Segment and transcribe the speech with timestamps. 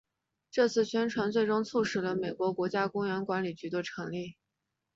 [0.49, 4.35] 这次宣传最终促成了美国国家公园管理局的成立。